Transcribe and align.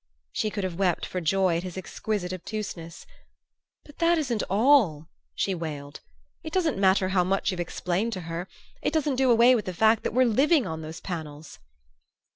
She 0.31 0.49
could 0.49 0.63
have 0.63 0.79
wept 0.79 1.05
for 1.05 1.21
joy 1.21 1.57
at 1.57 1.61
his 1.61 1.77
exquisite 1.77 2.33
obtuseness. 2.33 3.05
"But 3.85 3.99
that 3.99 4.17
isn't 4.17 4.41
all," 4.49 5.09
she 5.35 5.53
wailed. 5.53 5.99
"It 6.41 6.51
doesn't 6.51 6.79
matter 6.79 7.09
how 7.09 7.23
much 7.23 7.51
you've 7.51 7.59
explained 7.59 8.11
to 8.13 8.21
her. 8.21 8.47
It 8.81 8.93
doesn't 8.93 9.17
do 9.17 9.29
away 9.29 9.53
with 9.53 9.65
the 9.65 9.75
fact 9.75 10.01
that 10.01 10.13
we're 10.15 10.25
living 10.25 10.65
on 10.65 10.81
those 10.81 11.01
panels!" 11.01 11.59